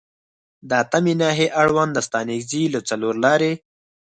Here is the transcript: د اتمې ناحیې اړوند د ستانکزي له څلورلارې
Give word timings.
د 0.69 0.71
اتمې 0.83 1.13
ناحیې 1.21 1.47
اړوند 1.61 1.91
د 1.93 1.99
ستانکزي 2.07 2.63
له 2.73 2.79
څلورلارې 2.89 3.53